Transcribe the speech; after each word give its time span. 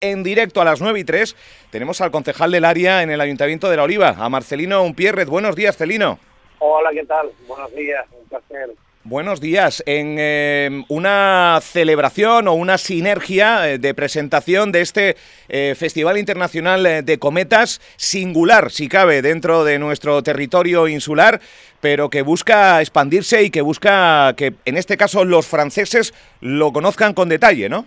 en 0.00 0.22
directo 0.22 0.62
a 0.62 0.64
las 0.64 0.80
9 0.80 1.00
y 1.00 1.04
3 1.04 1.36
tenemos 1.70 2.00
al 2.00 2.10
concejal 2.10 2.50
del 2.50 2.64
área 2.64 3.02
en 3.02 3.10
el 3.10 3.20
Ayuntamiento 3.20 3.68
de 3.68 3.76
La 3.76 3.82
Oliva, 3.82 4.16
a 4.18 4.28
Marcelino 4.30 4.82
Unpierrez. 4.82 5.28
Buenos 5.28 5.56
días, 5.56 5.76
Celino. 5.76 6.18
Hola, 6.58 6.90
¿qué 6.92 7.04
tal? 7.04 7.30
Buenos 7.46 7.74
días, 7.74 8.06
un 8.10 8.26
placer. 8.28 8.70
Buenos 9.04 9.40
días. 9.40 9.82
En 9.86 10.16
eh, 10.18 10.84
una 10.88 11.58
celebración 11.62 12.48
o 12.48 12.54
una 12.54 12.78
sinergia 12.78 13.68
eh, 13.68 13.78
de 13.78 13.94
presentación 13.94 14.72
de 14.72 14.80
este 14.80 15.16
eh, 15.48 15.74
Festival 15.76 16.16
Internacional 16.16 17.04
de 17.04 17.18
Cometas, 17.18 17.80
singular, 17.96 18.70
si 18.70 18.88
cabe, 18.88 19.20
dentro 19.20 19.64
de 19.64 19.78
nuestro 19.78 20.22
territorio 20.22 20.88
insular, 20.88 21.40
pero 21.80 22.08
que 22.08 22.22
busca 22.22 22.80
expandirse 22.80 23.42
y 23.42 23.50
que 23.50 23.62
busca 23.62 24.34
que, 24.34 24.54
en 24.64 24.76
este 24.76 24.96
caso, 24.96 25.24
los 25.24 25.46
franceses 25.46 26.14
lo 26.40 26.72
conozcan 26.72 27.12
con 27.12 27.28
detalle, 27.28 27.68
¿no? 27.68 27.86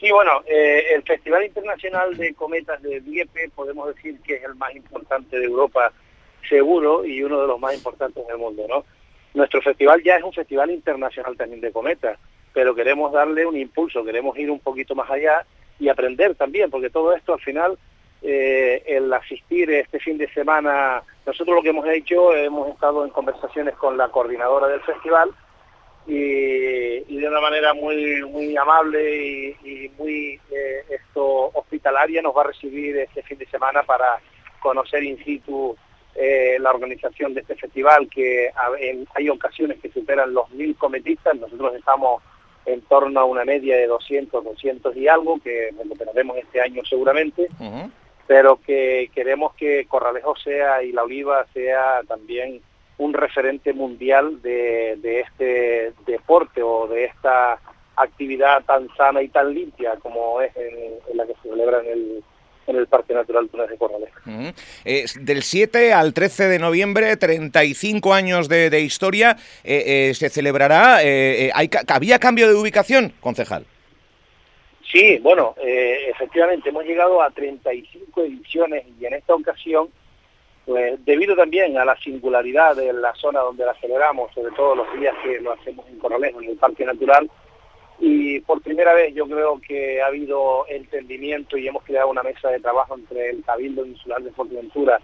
Sí, 0.00 0.10
bueno, 0.10 0.42
eh, 0.46 0.94
el 0.94 1.02
Festival 1.02 1.44
Internacional 1.44 2.16
de 2.16 2.32
Cometas 2.32 2.80
de 2.80 3.00
Dieppe 3.00 3.50
podemos 3.54 3.94
decir 3.94 4.18
que 4.22 4.36
es 4.36 4.44
el 4.44 4.54
más 4.54 4.74
importante 4.74 5.38
de 5.38 5.44
Europa, 5.44 5.92
seguro, 6.48 7.04
y 7.04 7.22
uno 7.22 7.42
de 7.42 7.46
los 7.46 7.60
más 7.60 7.74
importantes 7.74 8.26
del 8.26 8.38
mundo, 8.38 8.64
¿no? 8.66 8.84
Nuestro 9.34 9.60
festival 9.60 10.02
ya 10.02 10.16
es 10.16 10.22
un 10.22 10.32
festival 10.32 10.70
internacional 10.70 11.36
también 11.36 11.60
de 11.60 11.70
cometas, 11.70 12.18
pero 12.54 12.74
queremos 12.74 13.12
darle 13.12 13.44
un 13.44 13.58
impulso, 13.58 14.02
queremos 14.02 14.38
ir 14.38 14.50
un 14.50 14.60
poquito 14.60 14.94
más 14.94 15.10
allá 15.10 15.44
y 15.78 15.90
aprender 15.90 16.34
también, 16.34 16.70
porque 16.70 16.88
todo 16.88 17.14
esto 17.14 17.34
al 17.34 17.40
final, 17.40 17.78
eh, 18.22 18.82
el 18.86 19.12
asistir 19.12 19.70
este 19.70 20.00
fin 20.00 20.16
de 20.16 20.32
semana, 20.32 21.02
nosotros 21.26 21.56
lo 21.56 21.62
que 21.62 21.68
hemos 21.68 21.86
hecho, 21.86 22.34
hemos 22.34 22.70
estado 22.70 23.04
en 23.04 23.10
conversaciones 23.10 23.74
con 23.76 23.98
la 23.98 24.08
coordinadora 24.08 24.66
del 24.66 24.80
festival, 24.80 25.30
y, 26.10 27.16
de 27.16 27.28
una 27.28 27.40
manera 27.40 27.74
muy 27.74 28.22
muy 28.22 28.56
amable 28.56 29.54
y, 29.62 29.90
muy 29.98 30.40
eh, 30.50 30.84
esto 30.88 31.50
hospitalaria 31.54 32.22
nos 32.22 32.36
va 32.36 32.42
a 32.42 32.48
recibir 32.48 32.96
este 32.96 33.22
fin 33.22 33.38
de 33.38 33.46
semana 33.46 33.82
para 33.82 34.18
conocer 34.60 35.04
in 35.04 35.22
situ 35.24 35.76
eh, 36.14 36.56
la 36.58 36.70
organización 36.70 37.34
de 37.34 37.42
este 37.42 37.54
festival 37.54 38.08
que 38.08 38.50
hay 39.14 39.28
ocasiones 39.28 39.78
que 39.80 39.92
superan 39.92 40.34
los 40.34 40.50
mil 40.50 40.74
cometistas, 40.76 41.36
nosotros 41.36 41.74
estamos 41.76 42.22
en 42.66 42.80
torno 42.82 43.20
a 43.20 43.24
una 43.24 43.44
media 43.44 43.76
de 43.76 43.86
200, 43.86 44.44
200 44.44 44.96
y 44.96 45.08
algo, 45.08 45.40
que 45.40 45.70
recuperaremos 45.78 46.36
este 46.36 46.60
año 46.60 46.82
seguramente, 46.84 47.48
pero 48.26 48.60
que 48.60 49.10
queremos 49.14 49.54
que 49.54 49.86
Corralejo 49.86 50.36
sea 50.36 50.82
y 50.82 50.92
La 50.92 51.04
Oliva 51.04 51.46
sea 51.54 52.00
también 52.06 52.60
un 53.00 53.14
referente 53.14 53.72
mundial 53.72 54.42
de, 54.42 55.20
este 55.20 55.94
deporte 56.06 56.62
o 56.62 56.86
de 56.86 57.06
esta 57.06 57.58
actividad 57.96 58.62
tan 58.64 58.88
sana 58.94 59.22
y 59.22 59.28
tan 59.28 59.54
limpia 59.54 59.96
como 60.02 60.40
es 60.42 60.54
en, 60.56 61.16
la 61.16 61.26
que 61.26 61.32
se 61.42 61.48
celebra 61.48 61.80
en 61.80 61.86
el, 61.86 62.24
en 62.66 62.76
el 62.76 62.86
Parque 62.86 63.14
Natural 63.14 63.48
Túnez 63.48 63.70
de 63.70 63.78
Corrales. 63.78 64.10
del 65.18 65.42
7 65.42 65.94
al 65.94 66.12
13 66.12 66.48
de 66.48 66.58
noviembre, 66.58 67.16
35 67.16 68.12
años 68.12 68.50
de, 68.50 68.80
historia, 68.80 69.38
eh, 69.64 70.10
eh, 70.10 70.14
se 70.14 70.28
celebrará. 70.28 71.02
Eh, 71.02 71.50
hay, 71.54 71.70
¿Había 71.88 72.18
cambio 72.18 72.48
de 72.48 72.54
ubicación, 72.54 73.14
concejal? 73.20 73.64
Sí, 74.92 75.18
bueno, 75.22 75.54
efectivamente, 75.62 76.68
hemos 76.68 76.84
llegado 76.84 77.22
a 77.22 77.30
35 77.30 78.24
ediciones 78.24 78.84
y 79.00 79.06
en 79.06 79.14
esta 79.14 79.34
ocasión 79.34 79.88
pues 80.70 81.04
debido 81.04 81.34
también 81.34 81.76
a 81.78 81.84
la 81.84 81.96
singularidad 81.96 82.76
de 82.76 82.92
la 82.92 83.12
zona 83.16 83.40
donde 83.40 83.66
la 83.66 83.74
celebramos, 83.74 84.32
sobre 84.32 84.52
todo 84.52 84.76
los 84.76 85.00
días 85.00 85.16
que 85.20 85.40
lo 85.40 85.50
hacemos 85.50 85.84
en 85.88 85.98
Corralejo, 85.98 86.40
en 86.40 86.50
el 86.50 86.56
Parque 86.58 86.84
Natural, 86.84 87.28
y 87.98 88.38
por 88.38 88.62
primera 88.62 88.94
vez 88.94 89.12
yo 89.12 89.26
creo 89.26 89.60
que 89.60 90.00
ha 90.00 90.06
habido 90.06 90.64
entendimiento 90.68 91.58
y 91.58 91.66
hemos 91.66 91.82
creado 91.82 92.08
una 92.08 92.22
mesa 92.22 92.50
de 92.50 92.60
trabajo 92.60 92.94
entre 92.94 93.30
el 93.30 93.42
Cabildo 93.42 93.84
Insular 93.84 94.22
de 94.22 94.30
Fuerteventura 94.30 95.00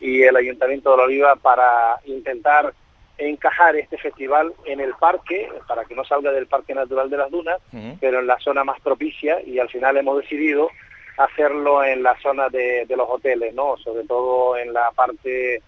y 0.00 0.22
el 0.22 0.34
Ayuntamiento 0.34 0.90
de 0.90 0.96
La 0.96 1.02
Oliva 1.04 1.36
para 1.36 2.00
intentar 2.06 2.74
encajar 3.16 3.76
este 3.76 3.96
festival 3.98 4.52
en 4.64 4.80
el 4.80 4.94
parque, 4.94 5.48
para 5.68 5.84
que 5.84 5.94
no 5.94 6.04
salga 6.04 6.32
del 6.32 6.48
Parque 6.48 6.74
Natural 6.74 7.08
de 7.08 7.16
las 7.18 7.30
Dunas, 7.30 7.60
pero 8.00 8.18
en 8.18 8.26
la 8.26 8.40
zona 8.40 8.64
más 8.64 8.80
propicia 8.80 9.40
y 9.46 9.60
al 9.60 9.68
final 9.68 9.96
hemos 9.96 10.18
decidido 10.18 10.70
hacerlo 11.16 11.84
en 11.84 12.02
la 12.02 12.18
zona 12.20 12.48
de, 12.48 12.86
los 12.88 13.08
hoteles, 13.08 13.54
¿no? 13.54 13.76
Sobre 13.78 14.04
todo 14.04 14.56
en 14.56 14.72
la 14.72 14.90
parte, 14.92 15.62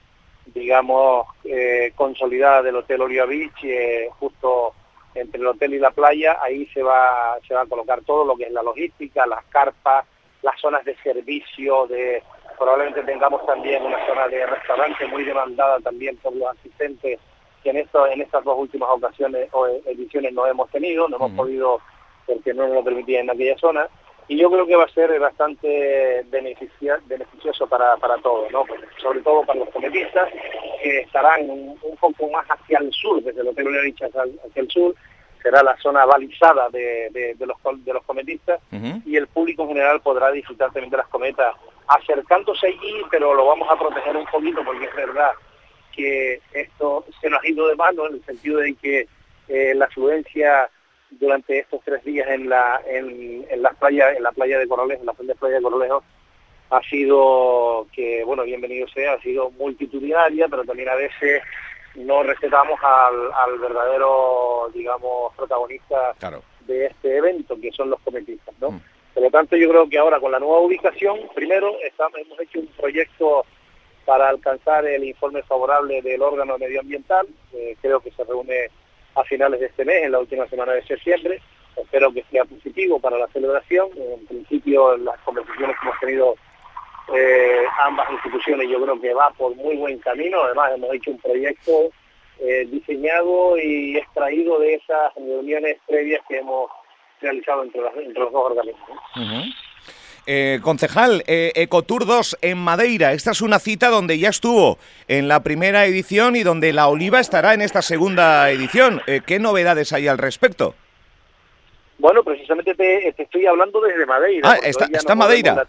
digamos, 0.47 1.27
eh, 1.45 1.93
consolidada 1.95 2.63
del 2.63 2.77
Hotel 2.77 3.03
Oliva 3.03 3.27
Beach, 3.27 3.65
eh, 3.65 4.09
justo 4.19 4.75
entre 5.15 5.41
el 5.41 5.47
hotel 5.47 5.75
y 5.75 5.79
la 5.79 5.91
playa, 5.91 6.39
ahí 6.43 6.67
se 6.67 6.83
va, 6.83 7.39
se 7.47 7.55
va 7.55 7.63
a 7.63 7.67
colocar 7.67 8.03
todo 8.03 8.25
lo 8.25 8.37
que 8.37 8.45
es 8.45 8.53
la 8.53 8.63
logística, 8.63 9.27
las 9.27 9.45
carpas, 9.47 10.05
las 10.43 10.61
zonas 10.61 10.85
de 10.85 10.95
servicio, 10.97 11.87
de 11.87 12.23
probablemente 12.59 13.03
tengamos 13.03 13.45
también 13.47 13.83
una 13.83 14.05
zona 14.07 14.29
de 14.29 14.47
restaurante 14.47 15.07
muy 15.07 15.25
demandada 15.25 15.79
también 15.81 16.17
por 16.19 16.35
los 16.35 16.49
asistentes 16.57 17.19
que 17.63 17.71
en 17.71 17.77
esto, 17.77 18.07
en 18.07 18.21
estas 18.23 18.45
dos 18.45 18.59
últimas 18.59 18.89
ocasiones 18.91 19.49
o 19.53 19.67
ediciones 19.67 20.33
no 20.33 20.47
hemos 20.47 20.71
tenido, 20.71 21.09
no 21.09 21.17
hemos 21.17 21.33
podido 21.33 21.81
porque 22.27 22.55
no 22.55 22.67
nos 22.67 22.77
lo 22.77 22.85
permitía 22.85 23.21
en 23.21 23.31
aquella 23.31 23.57
zona 23.59 23.89
y 24.29 24.37
yo 24.37 24.51
creo 24.51 24.67
que 24.67 24.77
va 24.77 24.85
a 24.85 24.89
ser 24.89 25.19
bastante 25.21 26.25
beneficioso 26.29 27.67
para, 27.69 27.97
para 27.97 28.17
todos, 28.19 28.51
¿no? 28.51 28.65
Pues, 28.65 28.81
sobre 29.01 29.21
todo 29.21 29.45
para 29.45 29.61
los 29.61 29.71
cometistas, 29.71 30.29
que 30.83 31.01
estarán 31.01 31.49
un, 31.49 31.77
poco 32.01 32.29
más 32.31 32.47
hacia 32.49 32.79
el 32.79 32.93
sur, 32.93 33.23
desde 33.23 33.41
el 33.41 33.49
Hotel 33.49 33.69
Dicho 33.85 34.07
hacia, 34.07 34.23
hacia 34.23 34.63
el 34.63 34.71
sur, 34.71 34.95
será 35.43 35.63
la 35.63 35.77
zona 35.77 36.05
balizada 36.05 36.69
de, 36.71 37.09
de, 37.39 37.47
los, 37.47 37.57
de 37.85 37.93
los 37.93 38.03
cometistas 38.05 38.61
y 39.05 39.17
el 39.17 39.29
público 39.29 39.63
en 39.63 39.69
general 39.69 40.01
podrá 40.01 40.33
disfrutar 40.33 40.73
también 40.73 40.91
de 40.91 40.97
las 40.97 41.07
cometas 41.07 41.55
acercándose 41.87 42.67
allí, 42.67 43.03
pero 43.13 43.33
lo 43.33 43.47
vamos 43.47 43.69
a 43.71 43.79
proteger 43.79 44.17
un 44.17 44.27
poquito 44.27 44.65
porque 44.65 44.87
es 44.87 44.95
verdad 44.97 45.31
que 45.95 46.41
esto 46.53 47.05
se 47.21 47.31
nos 47.31 47.43
ha 47.43 47.49
ido 47.49 47.69
de 47.69 47.77
mano 47.77 48.09
en 48.09 48.15
el 48.15 48.25
sentido 48.25 48.59
de 48.59 48.75
que 48.75 49.07
eh, 49.49 49.73
la 49.77 49.85
afluencia 49.85 50.69
durante 51.11 51.59
estos 51.59 51.81
tres 51.85 52.05
días 52.05 52.29
en 52.29 52.49
la 52.49 52.81
en, 52.87 53.47
en 53.49 53.63
la 53.63 53.71
playa 53.71 54.13
en 54.13 54.23
la 54.23 54.33
playa 54.33 54.59
de 54.59 54.69
Corralejo, 54.69 55.01
en 55.01 55.07
la 55.07 55.13
playa 55.13 55.57
de 55.57 55.63
Corralejo, 55.63 56.03
ha 56.71 56.83
sido 56.83 57.87
que 57.93 58.25
bueno 58.25 58.45
bienvenido 58.45 58.89
sea, 58.89 59.15
ha 59.15 59.21
sido 59.21 59.51
multitudinaria, 59.53 60.49
pero 60.49 60.65
también 60.65 60.89
a 60.89 60.95
veces 60.95 61.43
no 61.95 62.23
respetamos 62.23 62.79
al, 62.83 63.33
al 63.33 63.59
verdadero 63.59 64.69
digamos 64.75 65.35
protagonista 65.35 66.15
de 66.67 66.87
este 66.87 67.17
evento 67.17 67.57
que 67.61 67.71
son 67.73 67.91
los 67.91 68.01
cometistas, 68.01 68.55
¿no? 68.61 68.73
Mm. 68.73 68.81
Por 69.15 69.23
lo 69.23 69.31
tanto, 69.31 69.57
yo 69.57 69.71
creo 69.71 69.89
que 69.89 69.97
ahora 69.97 70.21
con 70.21 70.31
la 70.31 70.39
nueva 70.39 70.61
ubicación, 70.61 71.21
primero 71.35 71.75
estamos, 71.83 72.19
hemos 72.19 72.39
hecho 72.39 72.61
un 72.61 72.67
proyecto 72.67 73.47
para 74.05 74.29
alcanzar 74.29 74.87
el 74.87 75.05
informe 75.05 75.43
favorable 75.43 76.03
del 76.03 76.21
órgano 76.21 76.59
medioambiental, 76.59 77.27
creo 77.81 78.01
que 78.01 78.11
se 78.11 78.25
reúne 78.25 78.69
a 79.17 79.25
finales 79.25 79.61
de 79.61 79.67
este 79.67 79.85
mes, 79.85 80.05
en 80.05 80.13
la 80.13 80.21
última 80.21 80.47
semana 80.47 80.73
de 80.73 80.85
septiembre. 80.85 81.41
Espero 81.77 82.13
que 82.13 82.25
sea 82.31 82.45
positivo 82.45 82.99
para 83.01 83.19
la 83.19 83.27
celebración. 83.29 83.89
En 83.97 84.27
principio, 84.27 84.97
las 84.97 85.19
conversaciones 85.21 85.77
que 85.79 85.87
hemos 85.87 86.01
tenido 86.01 86.35
eh, 87.15 87.65
ambas 87.81 88.11
instituciones 88.11 88.69
yo 88.69 88.83
creo 88.83 89.01
que 89.01 89.15
va 89.15 89.31
por 89.31 89.55
muy 89.57 89.77
buen 89.77 89.99
camino. 89.99 90.43
Además, 90.43 90.73
hemos 90.75 90.95
hecho 90.95 91.11
un 91.11 91.19
proyecto 91.19 91.91
eh, 92.41 92.67
diseñado 92.71 93.57
y 93.59 93.97
extraído 93.97 94.59
de 94.59 94.75
esas 94.75 95.15
reuniones 95.15 95.79
previas 95.87 96.23
que 96.29 96.39
hemos 96.39 96.71
realizado 97.21 97.63
entre, 97.63 97.81
los 97.81 98.33
dos 98.33 98.45
organismos. 98.45 99.01
Eh, 100.27 100.59
concejal, 100.63 101.23
eh, 101.27 101.53
Ecotour 101.55 102.05
2 102.05 102.39
en 102.43 102.59
Madeira. 102.59 103.13
Esta 103.13 103.31
es 103.31 103.41
una 103.41 103.61
cita 103.61 103.89
donde 103.89 104.19
ya 104.19 104.29
estuvo 104.29 104.79
en 105.07 105.29
la 105.29 105.45
primera 105.45 105.87
edición 105.87 106.35
y 106.35 106.43
donde 106.43 106.73
la 106.73 106.89
oliva 106.89 107.21
estará 107.21 107.55
en 107.55 107.63
esta 107.63 107.81
segunda 107.81 108.51
edición. 108.51 109.01
Eh, 109.07 109.21
¿Qué 109.25 109.39
novedades 109.39 109.93
hay 109.93 110.09
al 110.09 110.19
respecto? 110.19 110.75
Bueno, 111.99 112.25
precisamente 112.25 112.75
te, 112.75 113.09
estoy 113.17 113.47
hablando 113.47 113.81
desde 113.81 114.05
Madeira. 114.05 114.51
Ah, 114.51 114.59
está, 114.63 114.87
está 114.93 115.15
Madeira. 115.15 115.67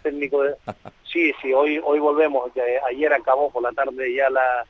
Sí, 1.10 1.32
sí, 1.40 1.52
hoy, 1.52 1.80
hoy 1.82 1.98
volvemos. 2.00 2.50
Ayer 2.88 3.12
acabó 3.12 3.50
por 3.50 3.62
la 3.62 3.72
tarde 3.72 4.12
ya 4.12 4.28
la, 4.28 4.66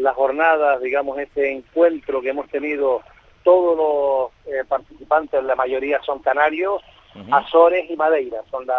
la 0.00 0.12
jornada, 0.12 0.78
digamos, 0.78 1.18
este 1.18 1.52
encuentro 1.52 2.20
que 2.20 2.30
hemos 2.30 2.48
tenido 2.48 3.02
todos 3.42 3.76
los 3.76 4.52
eh, 4.52 4.64
participantes, 4.68 5.42
la 5.44 5.54
mayoría 5.54 6.00
son 6.02 6.20
canarios, 6.20 6.82
Azores 7.30 7.90
y 7.90 7.96
Madeira, 7.96 8.42
son 8.50 8.66
las 8.66 8.78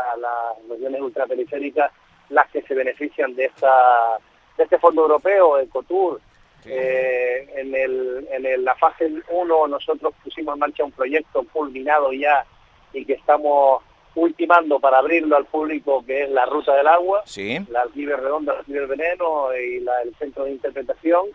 regiones 0.69 1.01
ultraperiféricas 1.01 1.91
las 2.29 2.49
que 2.49 2.61
se 2.61 2.73
benefician 2.73 3.35
de 3.35 3.45
esta 3.45 4.17
de 4.57 4.63
este 4.63 4.79
fondo 4.79 5.03
europeo, 5.03 5.59
Ecotour. 5.59 6.21
Eh, 6.63 7.49
en, 7.55 7.73
el, 7.73 8.27
en 8.29 8.63
la 8.63 8.75
fase 8.75 9.11
1 9.31 9.67
nosotros 9.67 10.13
pusimos 10.23 10.53
en 10.53 10.59
marcha 10.59 10.83
un 10.83 10.91
proyecto 10.91 11.43
culminado 11.51 12.13
ya 12.13 12.45
y 12.93 13.03
que 13.03 13.13
estamos 13.13 13.81
ultimando 14.13 14.79
para 14.79 14.99
abrirlo 14.99 15.37
al 15.37 15.45
público, 15.45 16.03
que 16.05 16.23
es 16.23 16.29
la 16.29 16.45
Ruta 16.45 16.75
del 16.75 16.87
Agua, 16.87 17.23
la 17.69 17.81
Alquiver 17.81 18.19
Redonda, 18.19 18.53
el 18.53 18.59
Alquiver 18.59 18.87
Veneno 18.87 19.55
y 19.55 19.79
la, 19.79 20.01
el 20.03 20.13
Centro 20.15 20.43
de 20.45 20.51
Interpretación, 20.51 21.27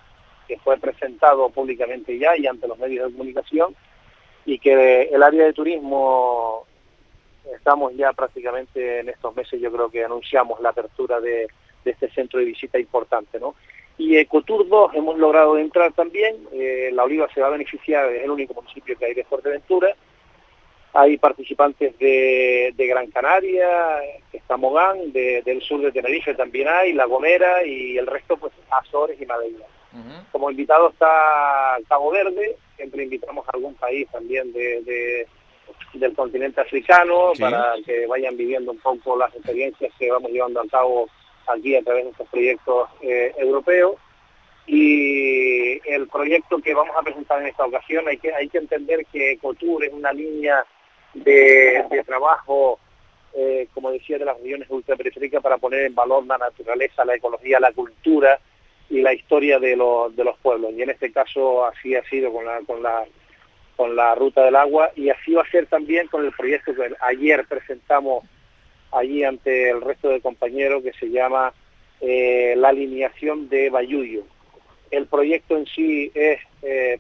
que 0.46 0.58
fue 0.58 0.76
presentado 0.76 1.49
públicamente 1.49 2.16
ya 2.19 2.37
y 2.37 2.46
ante 2.46 2.69
los 2.69 2.78
medios 2.78 3.06
de 3.06 3.12
comunicación, 3.12 3.75
y 4.44 4.58
que 4.58 5.04
el 5.04 5.22
área 5.22 5.46
de 5.46 5.52
turismo 5.52 6.66
estamos 7.54 7.94
ya 7.96 8.12
prácticamente 8.12 9.00
en 9.00 9.08
estos 9.08 9.34
meses, 9.37 9.60
yo 9.60 9.70
creo 9.72 9.90
que 9.90 10.04
anunciamos 10.04 10.60
la 10.60 10.70
apertura 10.70 11.20
de, 11.20 11.46
este 11.84 12.10
centro 12.10 12.40
de 12.40 12.46
visita 12.46 12.81
importante, 12.81 13.38
¿no? 13.38 13.54
Y 13.96 14.16
Ecotour 14.16 14.69
2 14.69 14.94
hemos 14.94 15.16
logrado 15.19 15.56
entrar 15.56 15.93
también, 15.93 16.37
eh, 16.52 16.90
La 16.93 17.04
Oliva 17.04 17.28
se 17.32 17.40
va 17.40 17.46
a 17.46 17.50
beneficiar, 17.50 18.12
es 18.12 18.25
el 18.25 18.31
único 18.31 18.54
municipio 18.54 18.98
que 18.98 19.04
hay 19.04 19.14
de 19.14 19.25
Fuerteventura, 19.25 19.94
hay 20.93 21.16
participantes 21.19 21.96
de, 21.98 22.75
Gran 22.76 23.10
Canaria, 23.10 23.69
está 24.32 24.56
Mogán, 24.56 25.12
del 25.12 25.62
sur 25.62 25.81
de 25.81 25.92
Tenerife 25.92 26.34
también 26.34 26.69
hay, 26.69 26.92
La 26.92 27.04
Gomera 27.04 27.64
y 27.64 27.99
el 27.99 28.06
resto 28.06 28.37
pues 28.37 28.52
Azores 28.70 29.20
y 29.20 29.26
Madeira. 29.26 29.66
Como 30.31 30.50
invitado 30.50 30.90
está 30.90 31.78
Cabo 31.88 32.10
Verde, 32.10 32.56
siempre 32.76 33.04
invitamos 33.04 33.46
a 33.49 33.52
algún 33.52 33.75
país 33.75 34.06
también 34.10 34.52
de, 34.52 35.26
del 36.00 36.14
continente 36.14 36.60
africano 36.60 37.32
para 37.38 37.75
que 37.84 38.06
vayan 38.06 38.37
viviendo 38.37 38.72
un 38.72 38.78
poco 38.78 39.16
las 39.16 39.34
experiencias 39.34 39.93
que 39.98 40.10
vamos 40.10 40.31
llevando 40.31 40.60
a 40.60 40.66
cabo 40.66 41.08
aquí 41.46 41.76
a 41.76 41.82
través 41.82 42.04
de 42.04 42.10
estos 42.10 42.28
proyectos 42.28 42.88
eh, 43.02 43.32
europeos. 43.38 43.96
Y 44.66 45.78
el 45.88 46.08
proyecto 46.08 46.58
que 46.58 46.75
vamos 46.75 46.96
a 46.96 47.02
presentar 47.02 47.40
en 47.40 47.48
esta 47.48 47.64
ocasión, 47.64 48.08
hay 48.08 48.19
que, 48.19 48.34
hay 48.34 48.48
que 48.48 48.58
entender 48.58 49.06
que 49.12 49.32
Ecotour 49.32 49.84
es 49.84 49.93
una 49.93 50.12
línea 50.12 50.64
de, 51.14 51.84
trabajo, 52.04 52.81
eh, 53.34 53.69
como 53.72 53.92
decía, 53.92 54.19
de 54.19 54.25
las 54.25 54.40
regiones 54.40 54.69
ultraperiféricas 54.69 55.42
para 55.42 55.58
poner 55.58 55.87
en 55.87 55.94
valor 55.94 56.26
la 56.26 56.38
naturaleza, 56.38 57.04
la 57.04 57.14
ecología, 57.14 57.60
la 57.60 57.72
cultura 57.72 58.40
y 58.90 59.00
la 59.02 59.14
historia 59.14 59.58
de 59.58 59.76
los, 59.76 60.14
de 60.16 60.25
los 60.25 60.37
pueblos. 60.38 60.72
Y 60.72 60.82
en 60.82 60.90
este 60.90 61.12
caso 61.12 61.64
así 61.64 61.94
ha 61.94 62.02
sido 62.04 62.32
con 62.32 62.44
la, 62.44 62.60
con 62.66 62.82
la 62.82 63.06
con 63.76 63.94
la 63.94 64.14
ruta 64.14 64.44
del 64.44 64.56
agua 64.56 64.90
y 64.96 65.11
así 65.11 65.34
va 65.34 65.43
a 65.43 65.50
ser 65.50 65.67
también 65.67 66.08
con 66.08 66.25
el 66.25 66.32
proyecto 66.32 66.75
que 66.75 66.90
ayer 67.00 67.44
presentamos 67.46 68.25
allí 68.93 69.23
ante 69.23 69.70
el 69.70 69.81
resto 69.81 70.08
de 70.08 70.20
compañeros 70.20 70.82
que 70.82 70.93
se 70.94 71.11
llama 71.11 71.52
eh, 72.00 72.55
la 72.56 72.69
alineación 72.69 73.49
de 73.49 73.70
Bayuyo. 73.70 74.23
El 74.90 75.06
proyecto 75.06 75.56
en 75.56 75.67
sí 75.67 76.11
es, 76.14 76.40
eh, 76.62 76.99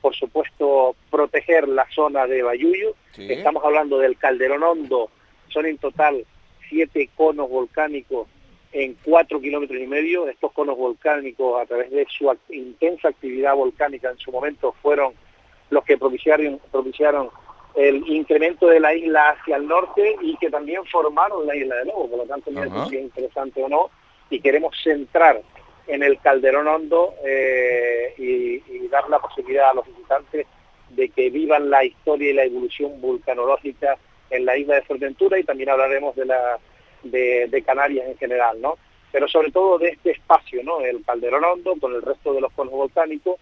por 0.00 0.14
supuesto, 0.14 0.96
proteger 1.10 1.68
la 1.68 1.86
zona 1.94 2.26
de 2.26 2.42
Bayuyo. 2.42 2.94
Estamos 3.16 3.64
hablando 3.64 3.98
del 3.98 4.16
Calderón 4.16 4.62
Hondo, 4.62 5.10
son 5.48 5.66
en 5.66 5.78
total 5.78 6.24
siete 6.68 7.08
conos 7.14 7.48
volcánicos 7.48 8.28
en 8.72 8.96
cuatro 9.02 9.40
kilómetros 9.40 9.80
y 9.80 9.86
medio. 9.86 10.28
Estos 10.28 10.52
conos 10.52 10.76
volcánicos, 10.76 11.60
a 11.60 11.66
través 11.66 11.90
de 11.90 12.06
su 12.10 12.30
intensa 12.50 13.08
actividad 13.08 13.54
volcánica 13.54 14.10
en 14.10 14.18
su 14.18 14.30
momento, 14.30 14.74
fueron 14.82 15.14
los 15.70 15.84
que 15.84 15.98
propiciaron, 15.98 16.60
propiciaron 16.70 17.30
el 17.74 18.08
incremento 18.08 18.66
de 18.68 18.80
la 18.80 18.94
isla 18.94 19.30
hacia 19.30 19.56
el 19.56 19.68
norte 19.68 20.16
y 20.22 20.36
que 20.38 20.50
también 20.50 20.84
formaron 20.86 21.46
la 21.46 21.54
isla 21.54 21.76
de 21.76 21.84
Lobo. 21.86 22.08
Por 22.08 22.18
lo 22.20 22.24
tanto, 22.24 22.50
no 22.50 22.88
si 22.88 22.96
es 22.96 23.02
interesante 23.02 23.62
o 23.62 23.68
no, 23.68 23.90
y 24.30 24.40
queremos 24.40 24.74
centrar 24.82 25.42
en 25.86 26.02
el 26.02 26.18
Calderón 26.20 26.66
Hondo 26.66 27.14
eh, 27.24 28.14
y, 28.18 28.88
dar 28.88 29.08
la 29.10 29.18
posibilidad 29.18 29.70
a 29.70 29.74
los 29.74 29.86
visitantes 29.86 30.46
de 30.90 31.08
que 31.08 31.28
vivan 31.28 31.68
la 31.68 31.84
historia 31.84 32.30
y 32.30 32.34
la 32.34 32.44
evolución 32.44 33.00
vulcanológica 33.00 33.98
en 34.30 34.46
la 34.46 34.56
isla 34.56 34.76
de 34.76 34.82
Fuerteventura 34.82 35.38
y 35.38 35.44
también 35.44 35.70
hablaremos 35.70 36.14
de 36.14 36.24
la 36.24 36.58
de, 37.02 37.62
Canarias 37.66 38.06
en 38.08 38.16
general, 38.16 38.60
¿no? 38.60 38.78
Pero 39.12 39.28
sobre 39.28 39.50
todo 39.50 39.78
de 39.78 39.88
este 39.88 40.12
espacio, 40.12 40.62
¿no? 40.62 40.80
El 40.80 41.04
Calderón 41.04 41.44
Hondo 41.44 41.74
con 41.80 41.94
el 41.94 42.02
resto 42.02 42.32
de 42.32 42.40
los 42.40 42.52
conos 42.52 42.72
volcánicos 42.72 43.36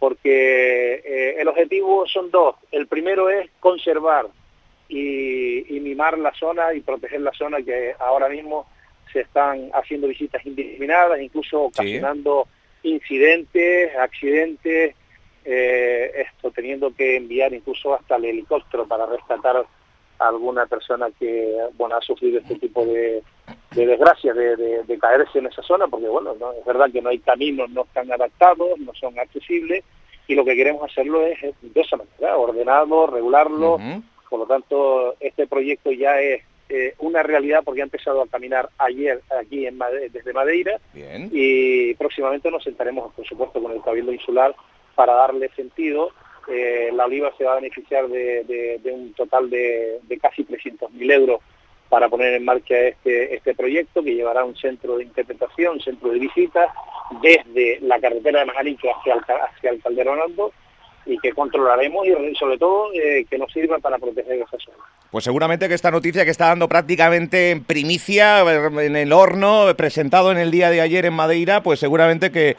porque 0.00 0.94
eh, 1.04 1.36
el 1.38 1.46
objetivo 1.46 2.08
son 2.08 2.30
dos. 2.30 2.56
El 2.72 2.88
primero 2.88 3.30
es 3.30 3.48
conservar 3.60 4.26
y, 4.88 5.78
mimar 5.80 6.18
la 6.18 6.32
zona 6.34 6.74
y 6.74 6.80
proteger 6.80 7.20
la 7.20 7.32
zona 7.32 7.62
que 7.62 7.94
ahora 7.98 8.28
mismo 8.28 8.66
se 9.12 9.20
están 9.20 9.70
haciendo 9.74 10.08
visitas 10.08 10.44
indiscriminadas, 10.44 11.20
incluso 11.20 11.62
ocasionando 11.62 12.48
incidentes, 12.82 13.94
accidentes, 13.96 14.94
eh, 15.44 16.12
esto 16.16 16.50
teniendo 16.50 16.94
que 16.94 17.16
enviar 17.16 17.52
incluso 17.52 17.94
hasta 17.94 18.16
el 18.16 18.24
helicóptero 18.26 18.86
para 18.86 19.06
rescatar 19.06 19.56
a 20.18 20.28
alguna 20.28 20.66
persona 20.66 21.08
que 21.18 21.56
bueno 21.76 21.96
ha 21.96 22.02
sufrido 22.02 22.40
este 22.40 22.56
tipo 22.56 22.84
de, 22.84 23.22
de 23.74 23.86
desgracias 23.86 24.36
de, 24.36 24.98
caerse 25.00 25.38
en 25.38 25.46
esa 25.46 25.62
zona, 25.62 25.86
porque 25.86 26.08
bueno, 26.08 26.34
¿no? 26.38 26.52
es 26.52 26.64
verdad 26.64 26.90
que 26.92 27.00
no 27.00 27.10
hay 27.10 27.18
caminos, 27.18 27.70
no 27.70 27.82
están 27.82 28.10
adaptados, 28.12 28.78
no 28.78 28.92
son 28.94 29.18
accesibles, 29.18 29.84
y 30.26 30.34
lo 30.34 30.44
que 30.44 30.56
queremos 30.56 30.90
hacerlo 30.90 31.24
es 31.26 31.38
de 31.40 31.80
esa 31.80 31.96
manera, 31.96 32.36
ordenarlo, 32.36 33.06
regularlo, 33.06 33.78
por 34.28 34.40
lo 34.40 34.46
tanto 34.46 35.16
este 35.20 35.46
proyecto 35.46 35.90
ya 35.92 36.20
es 36.20 36.42
eh, 36.68 36.94
una 36.98 37.24
realidad 37.24 37.62
porque 37.64 37.80
ha 37.80 37.84
empezado 37.84 38.22
a 38.22 38.28
caminar 38.28 38.68
ayer 38.78 39.20
aquí 39.40 39.66
en 39.66 39.76
desde 40.12 40.32
Madeira 40.32 40.78
y 41.32 41.94
próximamente 41.94 42.48
nos 42.48 42.62
sentaremos 42.62 43.12
por 43.12 43.26
supuesto 43.26 43.60
con 43.60 43.72
el 43.72 43.82
Cabildo 43.82 44.12
Insular 44.12 44.54
para 44.94 45.14
darle 45.14 45.48
sentido. 45.56 46.12
Eh, 46.48 46.90
la 46.94 47.06
Oliva 47.06 47.32
se 47.36 47.44
va 47.44 47.52
a 47.52 47.56
beneficiar 47.56 48.08
de, 48.08 48.80
un 48.84 49.12
total 49.14 49.50
de, 49.50 49.98
de 50.04 50.18
casi 50.18 50.44
300.000 50.44 51.12
euros 51.12 51.40
para 51.90 52.08
poner 52.08 52.32
en 52.34 52.44
marcha 52.44 52.78
este, 52.78 53.34
este 53.34 53.54
proyecto 53.54 54.02
que 54.02 54.14
llevará 54.14 54.44
un 54.44 54.56
centro 54.56 54.96
de 54.96 55.04
interpretación, 55.04 55.80
centro 55.80 56.10
de 56.10 56.20
visitas, 56.20 56.70
desde 57.20 57.80
la 57.80 58.00
carretera 58.00 58.40
de 58.40 58.46
Majarico 58.46 58.88
hacia 58.96 59.14
el, 59.14 59.20
hacia 59.20 59.70
el 59.70 59.82
Calderón 59.82 60.20
Alto 60.20 60.52
y 61.04 61.18
que 61.18 61.32
controlaremos 61.32 62.06
y 62.06 62.34
sobre 62.36 62.58
todo 62.58 62.92
eh, 62.94 63.26
que 63.28 63.38
nos 63.38 63.52
sirva 63.52 63.78
para 63.78 63.98
proteger 63.98 64.40
esa 64.40 64.56
zona. 64.64 64.76
Pues 65.10 65.24
seguramente 65.24 65.68
que 65.68 65.74
esta 65.74 65.90
noticia 65.90 66.24
que 66.24 66.30
está 66.30 66.46
dando 66.46 66.68
prácticamente 66.68 67.50
en 67.50 67.64
primicia, 67.64 68.40
en 68.40 68.94
el 68.94 69.12
horno, 69.12 69.66
presentado 69.76 70.30
en 70.30 70.38
el 70.38 70.52
día 70.52 70.70
de 70.70 70.80
ayer 70.80 71.06
en 71.06 71.14
Madeira, 71.14 71.62
pues 71.62 71.80
seguramente 71.80 72.30
que 72.30 72.56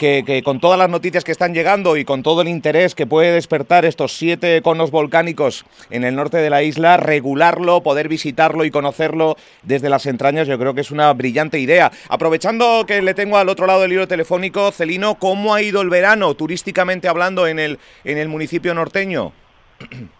que, 0.00 0.42
con 0.42 0.60
todas 0.60 0.78
las 0.78 0.88
noticias 0.88 1.24
que 1.24 1.30
están 1.30 1.52
llegando 1.52 1.98
y 1.98 2.06
con 2.06 2.22
todo 2.22 2.40
el 2.40 2.48
interés 2.48 2.94
que 2.94 3.06
puede 3.06 3.32
despertar 3.32 3.84
estos 3.84 4.16
siete 4.16 4.62
conos 4.62 4.90
volcánicos 4.90 5.66
en 5.90 6.04
el 6.04 6.16
norte 6.16 6.38
de 6.38 6.48
la 6.48 6.62
isla, 6.62 6.96
regularlo, 6.96 7.82
poder 7.82 8.08
visitarlo 8.08 8.64
y 8.64 8.70
conocerlo 8.70 9.36
desde 9.62 9.90
las 9.90 10.06
entrañas, 10.06 10.48
yo 10.48 10.58
creo 10.58 10.72
que 10.72 10.80
es 10.80 10.90
una 10.90 11.12
brillante 11.12 11.58
idea. 11.58 11.92
Aprovechando 12.08 12.86
que 12.86 13.02
le 13.02 13.12
tengo 13.12 13.36
al 13.36 13.50
otro 13.50 13.66
lado 13.66 13.82
del 13.82 13.90
libro 13.90 14.08
telefónico, 14.08 14.72
Celino, 14.72 15.16
¿cómo 15.16 15.54
ha 15.54 15.60
ido 15.60 15.82
el 15.82 15.90
verano 15.90 16.34
turísticamente 16.34 17.06
hablando 17.06 17.46
en 17.46 17.58
el, 17.58 17.78
en 18.04 18.16
el 18.16 18.28
municipio 18.28 18.72
norteño? 18.72 19.32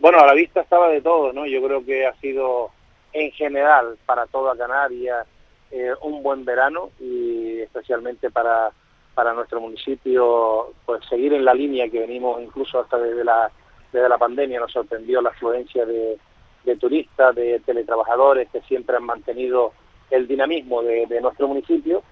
Bueno, 0.00 0.20
a 0.20 0.26
la 0.26 0.34
vista 0.34 0.60
estaba 0.60 0.88
de 0.90 1.02
todo, 1.02 1.32
¿no? 1.32 1.44
Yo 1.44 1.60
creo 1.60 1.84
que 1.84 2.06
ha 2.06 2.14
sido 2.20 2.70
en 3.12 3.32
general 3.32 3.98
para 4.06 4.26
toda 4.26 4.56
Canarias 4.56 5.26
eh, 5.70 5.90
un 6.00 6.22
buen 6.22 6.46
verano 6.46 6.90
y 6.98 7.47
especialmente 7.62 8.30
para, 8.30 8.70
para 9.14 9.32
nuestro 9.32 9.60
municipio, 9.60 10.74
pues 10.86 11.04
seguir 11.08 11.32
en 11.32 11.44
la 11.44 11.54
línea 11.54 11.88
que 11.88 12.00
venimos 12.00 12.40
incluso 12.40 12.80
hasta 12.80 12.98
desde 12.98 13.24
la, 13.24 13.50
desde 13.92 14.08
la 14.08 14.18
pandemia, 14.18 14.60
nos 14.60 14.72
sorprendió 14.72 15.20
la 15.20 15.30
afluencia 15.30 15.84
de, 15.84 16.18
turistas, 16.78 17.34
de 17.34 17.60
teletrabajadores 17.60 18.48
que 18.50 18.60
siempre 18.62 18.96
han 18.96 19.04
mantenido 19.04 19.72
el 20.10 20.28
dinamismo 20.28 20.82
de, 20.82 21.20
nuestro 21.20 21.48
municipio. 21.48 22.02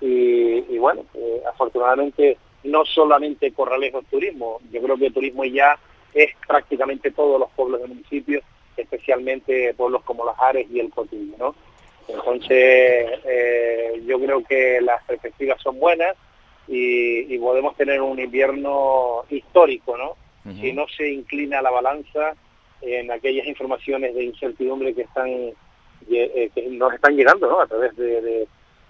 Y, 0.00 0.78
bueno, 0.78 1.04
eh, 1.14 1.42
afortunadamente 1.48 2.38
no 2.64 2.84
solamente 2.84 3.52
Corralejo 3.52 4.02
turismo, 4.02 4.58
yo 4.72 4.82
creo 4.82 4.96
que 4.96 5.06
el 5.06 5.14
turismo 5.14 5.44
ya 5.44 5.78
es 6.12 6.32
prácticamente 6.46 7.10
todos 7.12 7.38
los 7.38 7.50
pueblos 7.50 7.80
del 7.80 7.90
municipio, 7.90 8.40
especialmente 8.76 9.72
pueblos 9.74 10.02
como 10.02 10.24
Las 10.24 10.38
Ares 10.40 10.66
y 10.70 10.80
el 10.80 10.90
Cotillo, 10.90 11.36
¿no? 11.38 11.54
Entonces, 12.08 13.20
eh, 13.24 14.02
yo 14.06 14.18
creo 14.20 14.44
que 14.44 14.80
las 14.80 15.02
perspectivas 15.04 15.60
son 15.60 15.78
buenas 15.78 16.16
y, 16.68 17.38
podemos 17.38 17.76
tener 17.76 18.00
un 18.00 18.18
invierno 18.18 19.24
histórico, 19.30 19.96
¿no? 19.96 20.16
Si 20.60 20.72
no 20.72 20.86
se 20.88 21.08
inclina 21.08 21.60
la 21.60 21.70
balanza 21.70 22.34
en 22.80 23.10
aquellas 23.10 23.46
informaciones 23.46 24.14
de 24.14 24.24
incertidumbre 24.24 24.94
que 24.94 25.02
están 25.02 25.28
eh, 25.28 26.50
que 26.54 26.68
nos 26.70 26.94
están 26.94 27.16
llegando, 27.16 27.48
¿no? 27.48 27.60
A 27.60 27.66
través 27.66 27.96
de, 27.96 28.46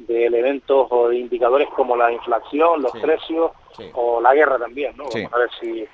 elementos 0.08 0.86
o 0.90 1.08
de 1.08 1.16
indicadores 1.16 1.68
como 1.70 1.96
la 1.96 2.12
inflación, 2.12 2.82
los 2.82 2.92
precios 2.92 3.52
o 3.94 4.20
la 4.20 4.34
guerra 4.34 4.58
también, 4.58 4.94
¿no? 4.96 5.04
Vamos 5.04 5.32
a 5.32 5.38
ver 5.38 5.50
si 5.58 5.86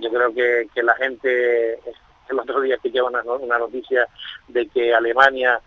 yo 0.00 0.10
creo 0.10 0.34
que, 0.34 0.66
que 0.74 0.82
la 0.82 0.94
gente 0.96 1.78
el 2.28 2.38
otro 2.38 2.60
día 2.60 2.78
que 2.82 2.90
lleva 2.90 3.08
una, 3.08 3.22
una 3.22 3.58
noticia 3.58 4.08
de 4.48 4.66
que 4.68 4.92
Alemania 4.94 5.60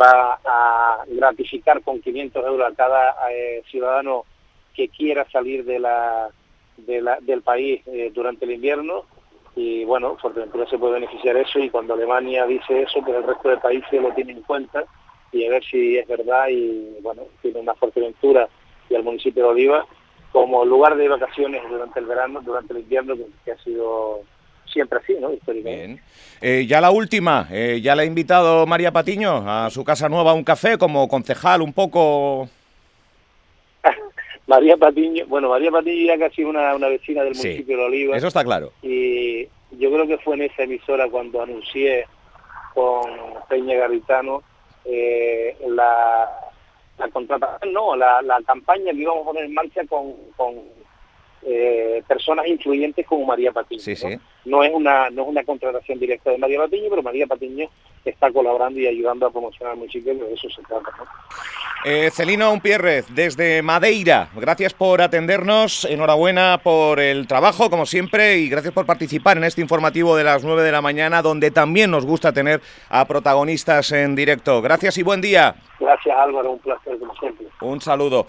va 0.00 0.38
a 0.44 1.04
gratificar 1.06 1.82
con 1.82 2.00
500 2.00 2.44
euros 2.46 2.72
a 2.72 2.74
cada 2.74 3.14
eh, 3.30 3.62
ciudadano 3.70 4.24
que 4.74 4.88
quiera 4.88 5.28
salir 5.30 5.64
de 5.64 5.78
la, 5.78 6.30
del 6.76 7.42
país 7.42 7.82
eh, 7.86 8.10
durante 8.14 8.44
el 8.44 8.52
invierno. 8.52 9.04
Y 9.56 9.84
bueno, 9.84 10.16
Fuerteventura 10.20 10.66
se 10.68 10.78
puede 10.78 10.94
beneficiar 10.94 11.36
de 11.36 11.42
eso 11.42 11.60
y 11.60 11.70
cuando 11.70 11.94
Alemania 11.94 12.44
dice 12.46 12.82
eso, 12.82 13.00
pues 13.02 13.16
el 13.16 13.22
resto 13.22 13.48
del 13.48 13.60
país 13.60 13.84
se 13.88 14.00
lo 14.00 14.12
tiene 14.12 14.32
en 14.32 14.42
cuenta 14.42 14.84
y 15.30 15.46
a 15.46 15.50
ver 15.50 15.64
si 15.64 15.96
es 15.96 16.06
verdad 16.08 16.48
y 16.48 16.96
bueno, 17.00 17.22
tiene 17.40 17.60
una 17.60 17.74
Fuerteventura 17.74 18.48
y 18.88 18.94
al 18.94 19.04
municipio 19.04 19.44
de 19.44 19.48
Oliva 19.50 19.86
como 20.34 20.64
lugar 20.64 20.96
de 20.96 21.08
vacaciones 21.08 21.62
durante 21.70 22.00
el 22.00 22.06
verano, 22.06 22.40
durante 22.40 22.72
el 22.72 22.80
invierno, 22.80 23.14
que, 23.44 23.52
ha 23.52 23.58
sido 23.58 24.22
siempre 24.74 24.98
así, 24.98 25.14
¿no? 25.18 25.30
Bien. 25.62 26.00
ya 26.68 26.80
la 26.80 26.90
última, 26.90 27.48
ya 27.80 27.94
le 27.94 28.02
ha 28.02 28.04
invitado 28.04 28.66
María 28.66 28.92
Patiño 28.92 29.48
a 29.48 29.70
su 29.70 29.84
casa 29.84 30.10
nueva 30.10 30.32
a 30.32 30.34
un 30.34 30.44
café 30.44 30.76
como 30.76 31.08
concejal, 31.08 31.62
un 31.62 31.72
poco... 31.72 32.48
María 34.46 34.76
Patiño, 34.76 35.24
bueno, 35.26 35.48
María 35.48 35.70
Patiño 35.70 36.06
ya 36.06 36.18
casi 36.18 36.44
una, 36.44 36.74
una 36.74 36.88
vecina 36.88 37.22
del 37.22 37.34
municipio 37.34 37.78
de 37.78 37.84
Oliva. 37.84 38.16
Eso 38.16 38.26
está 38.26 38.44
claro. 38.44 38.72
Y 38.82 39.44
yo 39.78 39.90
creo 39.92 40.06
que 40.06 40.18
fue 40.18 40.34
en 40.34 40.42
esa 40.42 40.64
emisora 40.64 41.08
cuando 41.08 41.40
anuncié 41.40 42.06
con 42.74 43.10
Peña 43.48 43.76
Garritano 43.76 44.42
eh, 44.84 45.56
la, 45.68 46.28
la 46.98 47.08
contratación, 47.08 47.72
no, 47.72 47.96
la, 47.96 48.20
la 48.22 48.42
campaña 48.42 48.92
que 48.92 48.98
íbamos 48.98 49.22
a 49.22 49.26
poner 49.26 49.44
en 49.44 49.54
marcha 49.54 49.82
con, 49.88 50.12
con 50.36 50.56
eh, 51.46 52.02
personas 52.06 52.46
influyentes 52.46 53.06
como 53.06 53.26
María 53.26 53.52
Patiño. 53.52 53.82
¿no? 54.44 54.62
es 54.62 54.72
una 54.72 55.10
no 55.10 55.22
es 55.22 55.28
una 55.28 55.44
contratación 55.44 55.98
directa 55.98 56.30
de 56.30 56.38
María 56.38 56.58
Patiño, 56.60 56.88
pero 56.90 57.02
María 57.02 57.26
Patiño 57.26 57.68
está 58.04 58.30
colaborando 58.30 58.78
y 58.80 58.86
ayudando 58.86 59.26
a 59.26 59.30
promocionar 59.30 59.74
el 59.74 59.80
municipio, 59.80 60.14
de 60.14 60.34
eso 60.34 60.48
se 60.50 60.62
trata. 60.62 60.90
¿no? 60.98 61.04
Eh, 61.86 62.10
Celino 62.10 62.50
Unpierrez, 62.50 63.04
desde 63.14 63.60
Madeira, 63.60 64.30
gracias 64.34 64.72
por 64.72 65.02
atendernos, 65.02 65.84
enhorabuena 65.84 66.58
por 66.62 66.98
el 66.98 67.26
trabajo, 67.26 67.68
como 67.68 67.84
siempre, 67.84 68.38
y 68.38 68.48
gracias 68.48 68.72
por 68.72 68.86
participar 68.86 69.36
en 69.36 69.44
este 69.44 69.60
informativo 69.60 70.16
de 70.16 70.24
las 70.24 70.42
9 70.44 70.62
de 70.62 70.72
la 70.72 70.80
mañana, 70.80 71.20
donde 71.20 71.50
también 71.50 71.90
nos 71.90 72.06
gusta 72.06 72.32
tener 72.32 72.62
a 72.88 73.04
protagonistas 73.04 73.92
en 73.92 74.16
directo. 74.16 74.62
Gracias 74.62 74.96
y 74.96 75.02
buen 75.02 75.20
día. 75.20 75.56
Gracias 75.78 76.16
Álvaro, 76.18 76.52
un 76.52 76.58
placer 76.60 76.98
como 76.98 77.14
siempre. 77.16 77.46
Un 77.60 77.82
saludo. 77.82 78.28